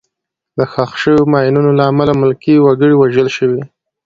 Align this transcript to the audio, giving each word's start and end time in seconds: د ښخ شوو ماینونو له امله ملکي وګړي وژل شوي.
د 0.57 0.59
ښخ 0.71 0.91
شوو 1.01 1.29
ماینونو 1.31 1.71
له 1.79 1.83
امله 1.91 2.13
ملکي 2.21 2.55
وګړي 2.59 2.95
وژل 2.97 3.27
شوي. 3.37 3.61